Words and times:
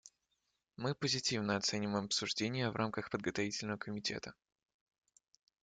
Мы 0.77 0.95
позитивно 0.95 1.55
оцениваем 1.57 2.05
обсуждения 2.05 2.71
в 2.71 2.75
рамках 2.75 3.11
подготовительного 3.11 3.77
комитета. 3.77 4.33